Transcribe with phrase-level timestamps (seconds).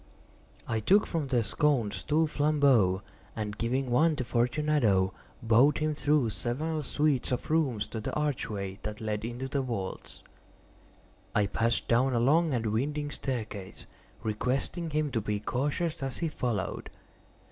[0.67, 3.03] I took from their sconces two flambeaux,
[3.35, 8.79] and giving one to Fortunato, bowed him through several suites of rooms to the archway
[8.81, 10.23] that led into the vaults.
[11.35, 13.85] I passed down a long and winding staircase,
[14.23, 16.89] requesting him to be cautious as he followed.